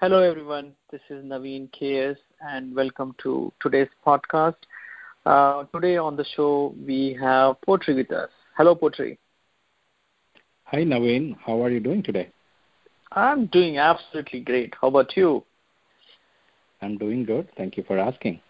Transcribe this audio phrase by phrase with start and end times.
[0.00, 0.74] Hello, everyone.
[0.92, 4.54] This is Naveen KS, and welcome to today's podcast.
[5.26, 8.30] Uh, today on the show, we have Potri with us.
[8.56, 9.18] Hello, Potri.
[10.66, 11.36] Hi, Naveen.
[11.44, 12.30] How are you doing today?
[13.12, 14.74] I'm doing absolutely great.
[14.80, 15.44] How about you?
[16.80, 17.48] I'm doing good.
[17.56, 18.40] Thank you for asking.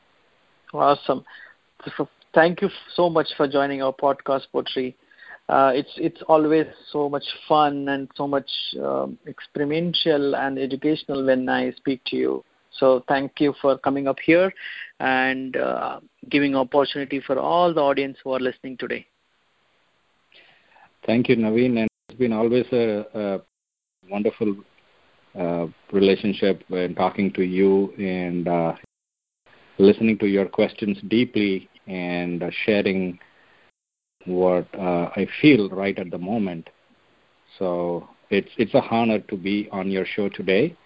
[0.75, 1.25] Awesome.
[2.35, 4.95] Thank you so much for joining our podcast, Potri.
[5.49, 8.51] Uh, it's it's always so much fun and so much
[8.83, 12.45] um, experiential and educational when I speak to you.
[12.79, 14.53] So thank you for coming up here
[15.01, 19.07] and uh, giving opportunity for all the audience who are listening today.
[21.07, 23.41] Thank you, Naveen, and it's been always a, a
[24.11, 24.57] wonderful
[25.39, 28.75] uh, relationship when talking to you and uh,
[29.79, 33.19] listening to your questions deeply and uh, sharing
[34.27, 36.69] what uh, I feel right at the moment.
[37.59, 40.77] So it's it's a honor to be on your show today,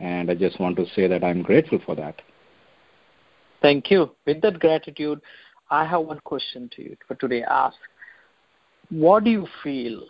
[0.00, 2.20] and I just want to say that I'm grateful for that.
[3.62, 4.10] Thank you.
[4.26, 5.20] With that gratitude,
[5.70, 7.42] I have one question to you for today.
[7.44, 7.76] Ask,
[8.90, 10.04] what do you feel?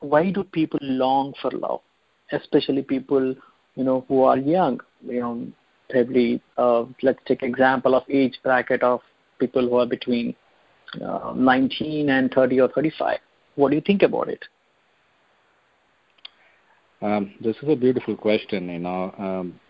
[0.00, 1.80] Why do people long for love,
[2.32, 3.34] especially people
[3.74, 4.80] you know who are young?
[5.06, 5.46] You know,
[5.90, 9.00] probably uh, let's take example of age bracket of
[9.38, 10.34] people who are between
[11.00, 13.18] uh, 19 and 30 or 35.
[13.54, 14.44] What do you think about it?
[17.00, 18.68] Um, this is a beautiful question.
[18.68, 19.60] You know, um,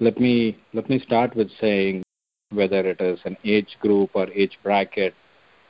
[0.00, 2.02] let me let me start with saying
[2.50, 5.14] whether it is an age group or age bracket.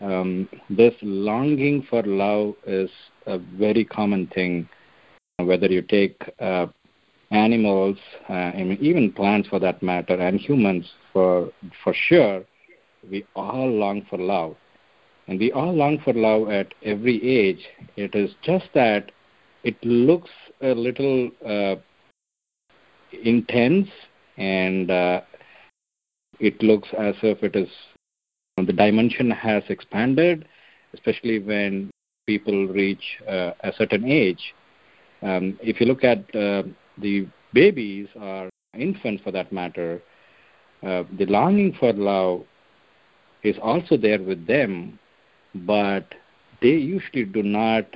[0.00, 2.90] Um, this longing for love is
[3.26, 4.68] a very common thing.
[5.38, 6.66] Whether you take uh,
[7.32, 7.98] animals,
[8.28, 11.50] uh, even plants for that matter, and humans for
[11.82, 12.44] for sure,
[13.10, 14.56] we all long for love.
[15.28, 17.64] And we all long for love at every age.
[17.96, 19.12] It is just that
[19.64, 21.76] it looks a little uh,
[23.22, 23.88] intense
[24.36, 25.20] and uh,
[26.40, 27.68] it looks as if it is
[28.58, 30.46] the dimension has expanded,
[30.92, 31.90] especially when
[32.26, 34.54] people reach uh, a certain age.
[35.22, 36.64] Um, if you look at uh,
[36.98, 40.02] the babies or infants for that matter,
[40.82, 42.42] uh, the longing for love
[43.42, 44.98] is also there with them,
[45.54, 46.14] but
[46.60, 47.86] they usually do not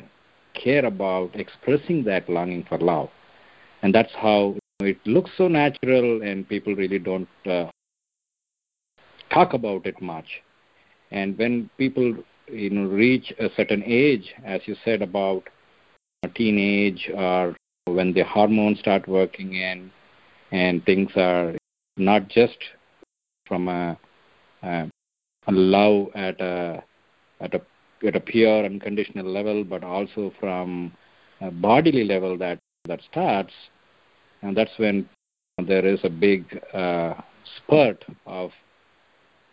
[0.55, 3.09] care about expressing that longing for love.
[3.83, 7.71] And that's how it looks so natural, and people really don't uh,
[9.31, 10.43] talk about it much.
[11.11, 12.17] And when people
[12.49, 15.45] you know reach a certain age, as you said about
[16.35, 17.55] teenage or
[17.87, 19.91] when the hormones start working in,
[20.51, 21.55] and things are
[21.97, 22.59] not just
[23.47, 23.99] from a,
[24.63, 24.91] a,
[25.47, 26.83] a love at a
[27.41, 27.61] at a
[28.07, 30.93] at a pure unconditional level, but also from
[31.41, 33.53] a bodily level that that starts,
[34.43, 35.09] and that's when
[35.67, 37.15] there is a big uh,
[37.57, 38.51] spurt of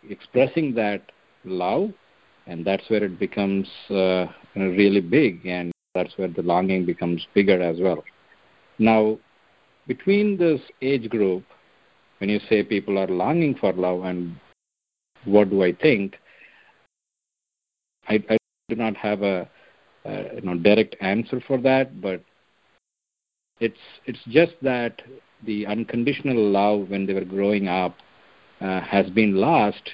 [0.08, 1.02] expressing that
[1.44, 1.90] love,
[2.46, 7.60] and that's where it becomes uh, really big, and that's where the longing becomes bigger
[7.62, 8.04] as well.
[8.78, 9.18] Now,
[9.86, 11.44] between this age group,
[12.18, 14.36] when you say people are longing for love, and
[15.24, 16.16] what do I think?
[18.08, 18.36] I, I
[18.68, 19.48] do not have a,
[20.04, 22.22] a you know direct answer for that, but
[23.60, 25.00] it's it's just that
[25.44, 27.96] the unconditional love when they were growing up
[28.60, 29.90] uh, has been lost,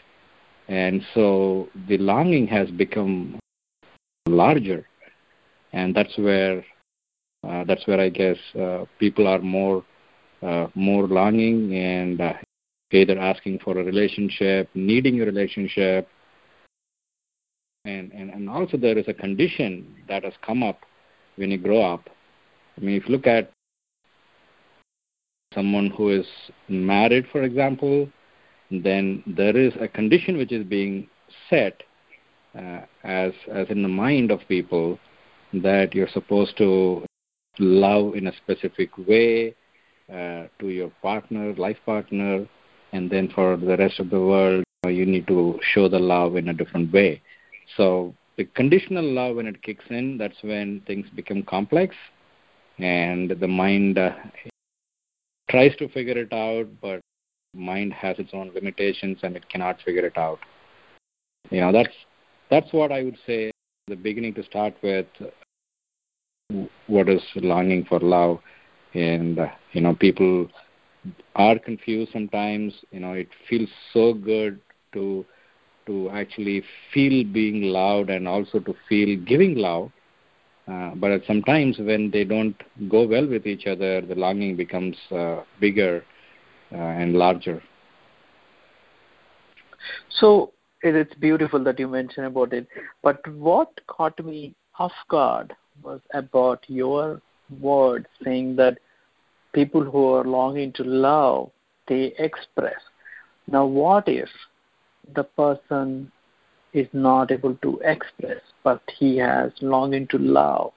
[0.68, 3.38] and so the longing has become
[4.28, 4.86] larger,
[5.72, 6.64] and that's where
[7.46, 9.84] uh, that's where I guess uh, people are more
[10.42, 12.32] uh, more longing and uh,
[12.92, 16.08] either asking for a relationship, needing a relationship,
[17.84, 20.80] and, and, and also there is a condition that has come up
[21.36, 22.08] when you grow up.
[22.76, 23.50] I mean, if you look at
[25.54, 26.26] someone who is
[26.68, 28.08] married, for example,
[28.70, 31.08] then there is a condition which is being
[31.48, 31.82] set
[32.56, 34.98] uh, as as in the mind of people
[35.52, 37.04] that you're supposed to
[37.58, 39.54] love in a specific way
[40.08, 42.46] uh, to your partner, life partner,
[42.92, 46.48] and then for the rest of the world, you need to show the love in
[46.48, 47.20] a different way.
[47.76, 51.94] So the conditional love, when it kicks in, that's when things become complex,
[52.78, 54.10] and the mind uh,
[55.50, 57.00] tries to figure it out, but
[57.54, 60.38] mind has its own limitations and it cannot figure it out.
[61.50, 61.94] You know, that's
[62.50, 63.50] that's what I would say.
[63.88, 65.06] The beginning to start with,
[66.86, 68.38] what is longing for love,
[68.94, 70.48] and uh, you know, people
[71.34, 72.72] are confused sometimes.
[72.90, 74.60] You know, it feels so good
[74.92, 75.24] to
[75.90, 76.62] to actually
[76.94, 79.90] feel being loved and also to feel giving love.
[80.70, 82.54] Uh, but sometimes when they don't
[82.88, 86.04] go well with each other, the longing becomes uh, bigger
[86.72, 87.60] uh, and larger.
[90.20, 90.52] So
[90.82, 92.68] it's beautiful that you mentioned about it.
[93.02, 95.52] But what caught me off guard
[95.82, 97.20] was about your
[97.60, 98.78] word saying that
[99.52, 101.50] people who are longing to love,
[101.88, 102.80] they express.
[103.50, 104.28] Now, what if
[105.14, 106.10] the person
[106.72, 110.72] is not able to express, but he has longing to love?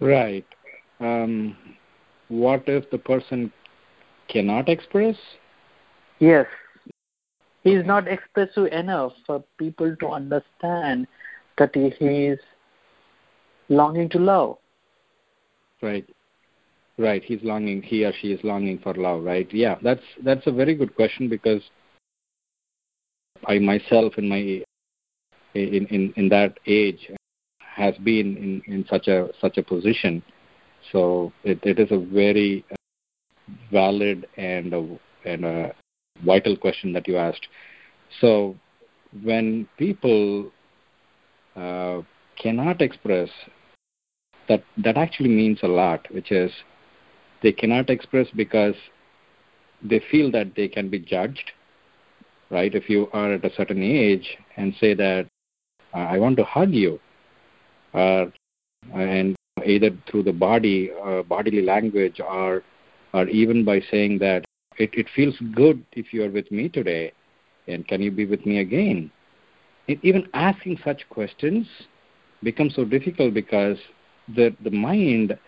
[0.00, 0.46] Right.
[1.00, 1.56] Um,
[2.28, 3.52] what if the person
[4.28, 5.16] cannot express?
[6.18, 6.46] Yes.
[7.62, 11.06] He is not expressive enough for people to understand
[11.56, 11.88] that he
[12.26, 12.38] is
[13.68, 14.58] longing to love.
[15.82, 16.08] Right.
[16.98, 17.22] Right.
[17.22, 17.82] He's longing.
[17.82, 19.22] He or she is longing for love.
[19.22, 19.48] Right.
[19.52, 19.76] Yeah.
[19.82, 21.62] That's that's a very good question because
[23.46, 24.64] I myself in my
[25.54, 27.10] in in, in that age
[27.60, 30.22] has been in, in such a such a position.
[30.92, 32.64] So it, it is a very
[33.70, 35.74] valid and a, and a
[36.24, 37.46] vital question that you asked.
[38.20, 38.56] So
[39.22, 40.50] when people
[41.56, 42.00] uh,
[42.36, 43.28] cannot express
[44.48, 46.50] that that actually means a lot, which is
[47.42, 48.74] they cannot express because
[49.82, 51.52] they feel that they can be judged,
[52.50, 52.74] right?
[52.74, 55.26] If you are at a certain age and say that
[55.94, 57.00] I want to hug you,
[57.94, 58.26] uh,
[58.94, 62.62] and either through the body, uh, bodily language, or
[63.14, 64.44] or even by saying that
[64.76, 67.12] it, it feels good if you are with me today,
[67.66, 69.10] and can you be with me again?
[69.86, 71.66] It, even asking such questions
[72.42, 73.78] becomes so difficult because
[74.34, 75.38] the the mind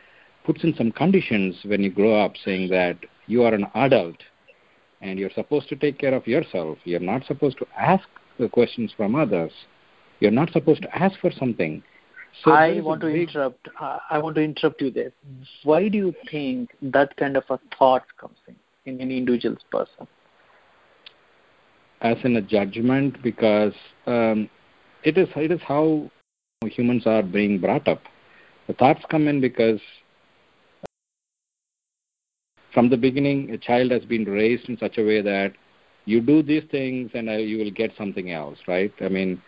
[0.44, 2.96] puts in some conditions when you grow up saying that
[3.26, 4.16] you are an adult
[5.00, 6.78] and you're supposed to take care of yourself.
[6.84, 8.06] You're not supposed to ask
[8.38, 9.52] the questions from others.
[10.20, 11.82] You're not supposed to ask for something.
[12.44, 13.28] So I want to big...
[13.28, 13.69] interrupt.
[13.78, 15.12] I want to interrupt you there.
[15.64, 18.56] Why do you think that kind of a thought comes in
[18.87, 20.06] in any individual's person?
[22.00, 23.75] As in a judgment, because
[24.06, 24.48] um,
[25.02, 26.10] it is it is how
[26.62, 28.02] humans are being brought up.
[28.69, 29.81] The thoughts come in because
[32.72, 35.52] from the beginning, a child has been raised in such a way that
[36.05, 38.93] you do these things and you will get something else, right?
[39.00, 39.40] I mean,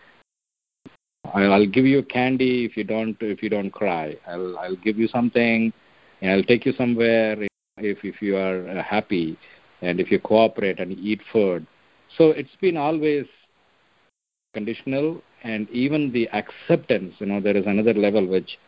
[1.35, 4.17] I'll give you candy if you don't if you don't cry.
[4.27, 5.73] I'll I'll give you something,
[6.21, 7.43] and I'll take you somewhere
[7.79, 9.39] if if you are uh, happy,
[9.81, 11.67] and if you cooperate and eat food.
[12.19, 13.27] So it's been always
[14.53, 17.15] conditional, and even the acceptance.
[17.19, 18.59] You know, there is another level which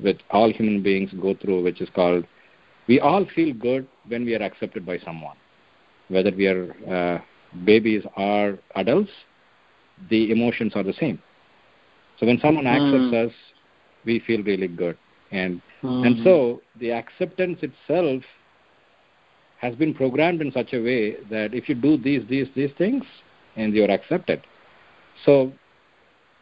[0.00, 2.26] which all human beings go through, which is called
[2.88, 5.36] we all feel good when we are accepted by someone,
[6.08, 7.20] whether we are uh,
[7.64, 9.10] babies or adults.
[10.10, 11.22] The emotions are the same
[12.22, 13.26] so when someone accepts mm.
[13.26, 13.32] us,
[14.04, 14.96] we feel really good.
[15.32, 16.06] And mm.
[16.06, 18.22] and so the acceptance itself
[19.58, 23.04] has been programmed in such a way that if you do these, these, these things,
[23.56, 24.42] and you're accepted.
[25.24, 25.52] So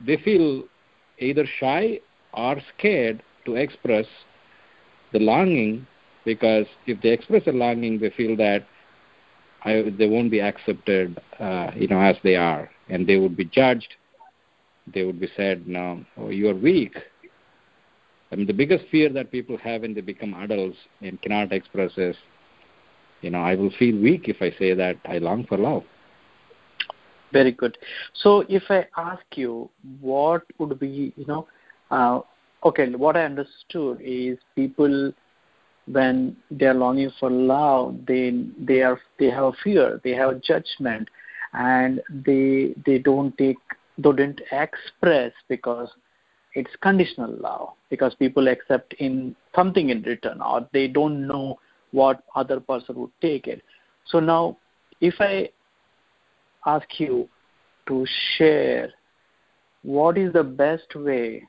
[0.05, 0.65] they feel
[1.19, 2.01] either shy
[2.35, 4.07] or scared to express
[5.13, 5.87] the longing
[6.35, 8.65] because if they express a longing, they feel that
[9.65, 13.47] I, they won't be accepted, uh, you know, as they are, and they would be
[13.47, 13.95] judged,
[14.95, 16.95] they would be said, no, oh, you are weak.
[18.31, 21.91] I mean, the biggest fear that people have when they become adults and cannot express
[21.97, 22.15] is,
[23.23, 25.83] you know, I will feel weak if I say that I long for love.
[27.33, 27.77] Very good.
[28.23, 29.69] So, if I ask you,
[30.01, 31.47] what would be, you know,
[31.91, 32.21] uh,
[32.65, 35.13] okay, what I understood is people
[35.93, 41.09] when they are longing for love, they they are they have fear, they have judgment,
[41.53, 43.59] and they they don't take
[44.01, 45.89] didn't express because
[46.55, 51.59] it's conditional love because people accept in something in return or they don't know
[51.93, 53.63] what other person would take it.
[54.07, 54.57] So now
[55.01, 55.49] if i
[56.67, 57.29] ask you
[57.87, 58.07] to
[58.37, 58.93] share
[59.83, 61.47] what is the best way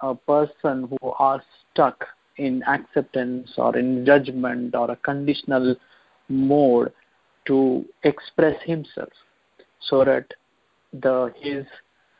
[0.00, 2.04] a person who are stuck
[2.36, 5.74] in acceptance or in judgment or a conditional
[6.28, 6.92] mode
[7.46, 9.08] to express himself
[9.80, 10.26] so that
[10.92, 11.64] the his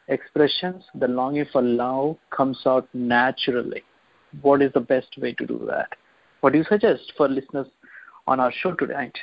[0.09, 3.83] expressions, the longing for love comes out naturally.
[4.43, 5.89] What is the best way to do that?
[6.41, 7.67] What do you suggest for listeners
[8.27, 9.17] on our show tonight?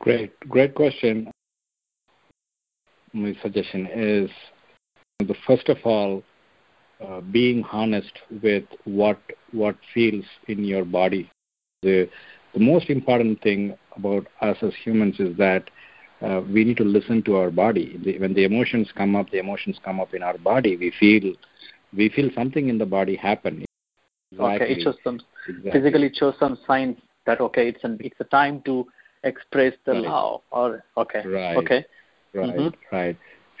[0.00, 1.30] Great, great question.
[3.12, 4.30] My suggestion is
[5.20, 6.22] the first of all,
[7.06, 8.12] uh, being honest
[8.42, 9.18] with what
[9.52, 11.30] what feels in your body.
[11.82, 12.08] The
[12.54, 15.70] the most important thing about us as humans is that
[16.22, 17.98] uh, we need to listen to our body.
[18.04, 20.76] The, when the emotions come up, the emotions come up in our body.
[20.76, 21.34] We feel
[21.96, 23.64] we feel something in the body happen.
[24.32, 24.66] Exactly.
[24.66, 25.70] Okay, it shows some exactly.
[25.70, 28.86] physically it shows some signs that okay, it's an it's a time to
[29.24, 30.02] express the right.
[30.02, 30.40] love.
[30.50, 31.84] Or okay, right, okay,
[32.34, 32.94] right, mm-hmm.
[32.96, 33.16] right.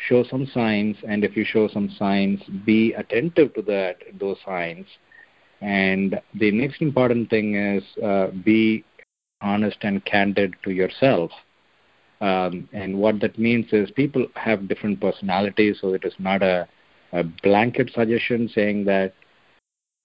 [0.06, 4.86] Show some signs, and if you show some signs, be attentive to that those signs.
[5.60, 8.84] And the next important thing is uh, be
[9.40, 11.32] honest and candid to yourself.
[12.20, 16.68] Um, and what that means is people have different personalities, so it is not a,
[17.12, 19.14] a blanket suggestion saying that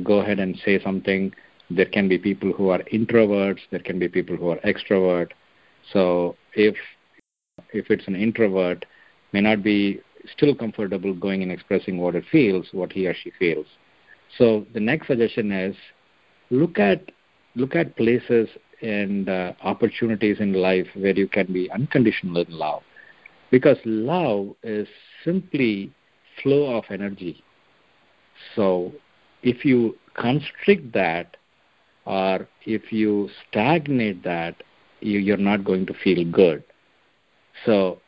[0.03, 1.33] go ahead and say something.
[1.69, 5.31] There can be people who are introverts, there can be people who are extrovert.
[5.91, 6.75] So if
[7.71, 8.85] if it's an introvert,
[9.33, 9.99] may not be
[10.31, 13.65] still comfortable going and expressing what it feels, what he or she feels.
[14.37, 15.75] So the next suggestion is
[16.49, 17.11] look at
[17.55, 18.49] look at places
[18.81, 22.83] and uh, opportunities in life where you can be unconditional in love.
[23.51, 24.87] Because love is
[25.23, 25.93] simply
[26.41, 27.43] flow of energy.
[28.55, 28.91] So
[29.43, 31.37] if you constrict that
[32.05, 34.55] or if you stagnate that,
[34.99, 36.63] you, you're not going to feel good.
[37.65, 38.01] So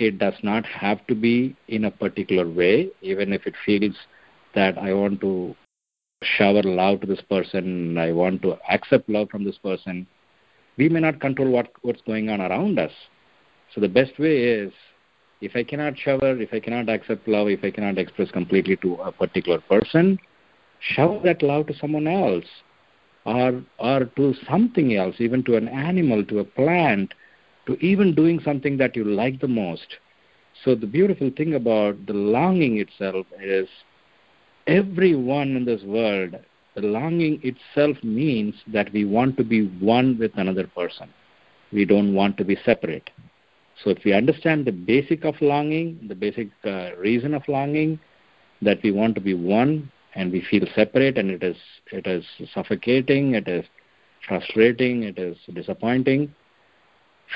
[0.00, 3.96] it does not have to be in a particular way, even if it feels
[4.54, 5.54] that I want to
[6.22, 10.06] shower love to this person, I want to accept love from this person,
[10.76, 12.92] we may not control what, what's going on around us.
[13.74, 14.72] So the best way is
[15.40, 18.94] if I cannot shower, if I cannot accept love, if I cannot express completely to
[18.94, 20.18] a particular person,
[20.80, 22.44] shower that love to someone else
[23.24, 27.12] or or to something else, even to an animal, to a plant,
[27.66, 29.96] to even doing something that you like the most.
[30.64, 33.68] So the beautiful thing about the longing itself is
[34.66, 36.36] everyone in this world,
[36.74, 41.08] the longing itself means that we want to be one with another person.
[41.72, 43.10] We don't want to be separate.
[43.82, 47.98] So if we understand the basic of longing, the basic uh, reason of longing,
[48.62, 51.56] that we want to be one and we feel separate and it is
[51.92, 53.64] it is suffocating, it is
[54.26, 56.32] frustrating, it is disappointing.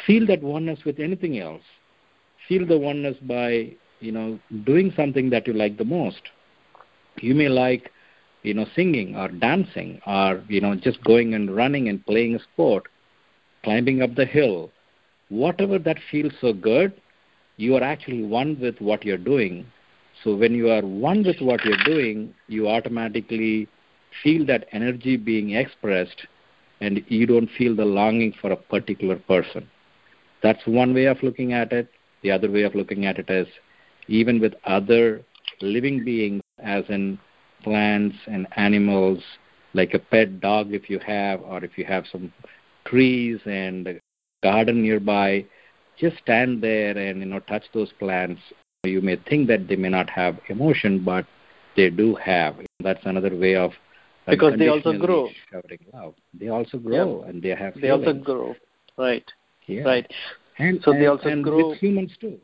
[0.06, 1.62] Feel that oneness with anything else.
[2.48, 6.22] Feel the oneness by, you know, doing something that you like the most
[7.22, 7.90] you may like,
[8.42, 12.38] you know, singing or dancing or, you know, just going and running and playing a
[12.40, 12.84] sport,
[13.64, 14.70] climbing up the hill.
[15.28, 16.92] Whatever that feels so good,
[17.56, 19.66] you are actually one with what you're doing.
[20.22, 23.68] So when you are one with what you're doing, you automatically
[24.22, 26.26] feel that energy being expressed
[26.80, 29.68] and you don't feel the longing for a particular person.
[30.42, 31.88] That's one way of looking at it.
[32.22, 33.46] The other way of looking at it is
[34.08, 35.22] even with other
[35.60, 37.18] living beings, as in
[37.62, 39.22] plants and animals,
[39.74, 42.32] like a pet dog if you have, or if you have some
[42.86, 44.00] trees and a
[44.42, 45.44] garden nearby,
[45.98, 48.40] just stand there and you know touch those plants.
[48.84, 51.26] You may think that they may not have emotion, but
[51.76, 52.56] they do have.
[52.80, 53.72] That's another way of
[54.26, 55.28] because they also grow.
[55.92, 56.14] Love.
[56.34, 57.28] They also grow yep.
[57.28, 57.74] and they have.
[57.74, 58.06] They feelings.
[58.06, 58.54] also grow,
[58.96, 59.24] right?
[59.68, 59.82] Yeah.
[59.82, 60.10] Right.
[60.58, 61.68] And so and, they also and grow.
[61.68, 62.38] with humans too,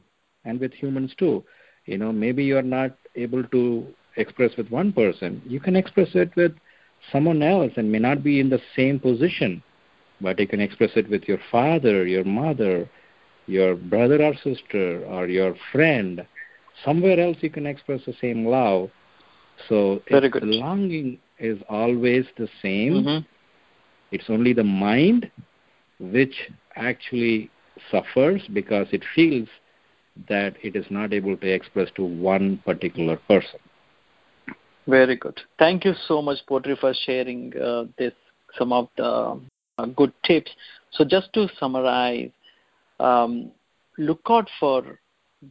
[0.44, 1.44] and with humans too.
[1.86, 6.08] You know, maybe you are not able to express with one person, you can express
[6.14, 6.52] it with
[7.12, 9.62] someone else and may not be in the same position,
[10.20, 12.88] but you can express it with your father, your mother,
[13.46, 16.24] your brother or sister, or your friend.
[16.84, 18.90] Somewhere else you can express the same love.
[19.68, 20.42] So Very good.
[20.42, 22.94] the longing is always the same.
[22.94, 23.26] Mm-hmm.
[24.12, 25.30] It's only the mind
[25.98, 26.34] which
[26.76, 27.50] actually
[27.90, 29.48] suffers because it feels
[30.28, 33.58] that it is not able to express to one particular person.
[34.86, 35.40] Very good.
[35.58, 38.12] Thank you so much, Potri, for sharing uh, this
[38.58, 39.40] some of the
[39.78, 40.50] uh, good tips.
[40.92, 42.30] So, just to summarize,
[43.00, 43.50] um,
[43.98, 45.00] look out for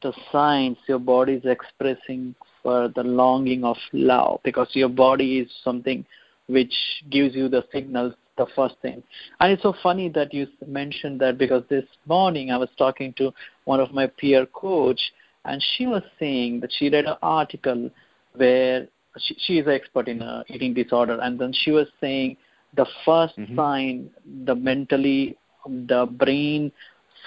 [0.01, 5.51] the signs your body is expressing for the longing of love, because your body is
[5.63, 6.06] something
[6.48, 6.74] which
[7.10, 8.13] gives you the signals.
[8.35, 9.03] The first thing,
[9.39, 13.31] and it's so funny that you mentioned that because this morning I was talking to
[13.65, 14.99] one of my peer coach,
[15.45, 17.91] and she was saying that she read an article
[18.33, 18.87] where
[19.19, 22.37] she, she is an expert in uh, eating disorder, and then she was saying
[22.75, 23.55] the 1st mm-hmm.
[23.55, 24.09] sign,
[24.45, 25.37] the mentally,
[25.67, 26.71] the brain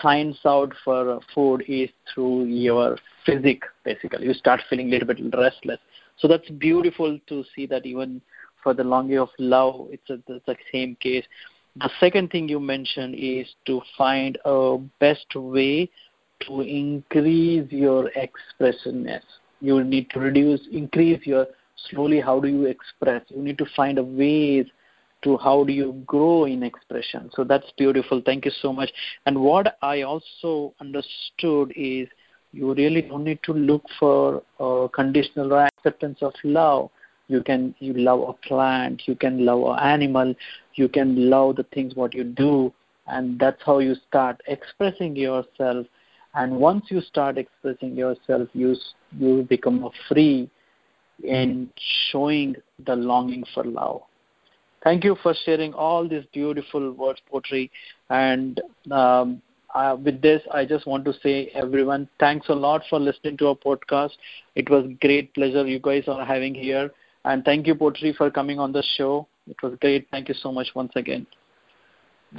[0.03, 3.63] finds out for food is through your physic.
[3.85, 5.79] Basically, you start feeling a little bit restless.
[6.19, 8.21] So that's beautiful to see that even
[8.67, 11.25] for the longing of love, it's, a, it's the same case.
[11.77, 15.89] The second thing you mentioned is to find a best way
[16.49, 19.23] to increase your expressiveness.
[19.61, 21.47] You need to reduce, increase your
[21.91, 24.67] slowly how do you express you need to find a ways
[25.23, 27.31] to how do you grow in expression.
[27.35, 28.21] So that's beautiful.
[28.27, 28.91] Thank you so much.
[29.27, 32.09] And what I also understood is
[32.53, 36.91] you really don't need to look for uh, conditional acceptance of love.
[37.29, 40.35] You can you love a plant, you can love an animal,
[40.75, 42.73] you can love the things what you do,
[43.07, 45.87] and that's how you start expressing yourself.
[46.35, 48.75] And once you start expressing yourself, you
[49.19, 50.51] you become free
[51.23, 51.71] in
[52.11, 54.03] showing the longing for love.
[54.85, 57.71] Thank you for sharing all these beautiful words, Potri
[58.11, 59.43] And um,
[59.75, 63.49] uh, with this, I just want to say, everyone, thanks a lot for listening to
[63.49, 64.13] our podcast.
[64.55, 66.91] It was great pleasure you guys are having here.
[67.27, 69.27] And thank you, Potri, for coming on the show.
[69.49, 70.07] It was great.
[70.11, 71.27] Thank you so much once again.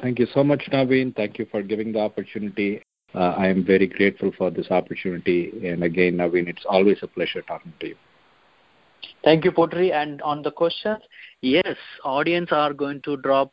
[0.01, 1.13] Thank you so much, Naveen.
[1.15, 2.81] Thank you for giving the opportunity.
[3.13, 5.51] Uh, I am very grateful for this opportunity.
[5.65, 7.95] And again, Naveen, it's always a pleasure talking to you.
[9.25, 9.91] Thank you, Potri.
[9.91, 11.03] And on the questions,
[11.41, 11.75] yes,
[12.05, 13.51] audience are going to drop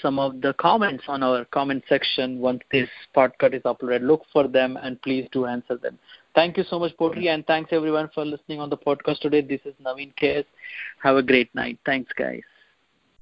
[0.00, 4.02] some of the comments on our comment section once this podcast is uploaded.
[4.02, 5.98] Look for them and please do answer them.
[6.34, 9.40] Thank you so much, Potri, and thanks everyone for listening on the podcast today.
[9.40, 10.46] This is Naveen KS.
[11.02, 11.78] Have a great night.
[11.84, 12.42] Thanks, guys.